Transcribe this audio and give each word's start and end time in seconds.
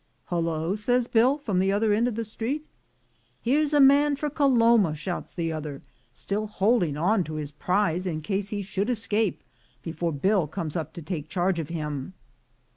"Hullo!" 0.31 0.75
says 0.75 1.07
Bill 1.07 1.37
from 1.37 1.59
the 1.59 1.71
other 1.71 1.93
end 1.93 2.07
of 2.07 2.15
the 2.15 2.35
crowd. 2.39 2.61
"Here's 3.39 3.71
a 3.71 3.79
man 3.79 4.15
for 4.15 4.31
Caloma!" 4.31 4.95
shouts 4.95 5.31
the 5.31 5.51
other, 5.51 5.83
still 6.11 6.47
holding 6.47 6.97
on 6.97 7.23
to 7.25 7.35
his 7.35 7.51
prize 7.51 8.07
in 8.07 8.21
case 8.21 8.49
he 8.49 8.63
should 8.63 8.89
escape 8.89 9.43
before 9.83 10.11
Bill 10.11 10.47
comes 10.47 10.75
up 10.75 10.93
to 10.93 11.03
take 11.03 11.29
charge 11.29 11.59
of 11.59 11.69
him. 11.69 12.15